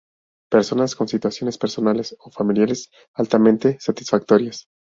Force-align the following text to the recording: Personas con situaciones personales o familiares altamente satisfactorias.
Personas 0.49 0.95
con 0.95 1.07
situaciones 1.07 1.59
personales 1.59 2.17
o 2.21 2.31
familiares 2.31 2.89
altamente 3.13 3.77
satisfactorias. 3.79 4.65